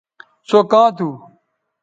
سو 0.47 0.59
کاں 0.71 0.87
تھو 0.97 1.09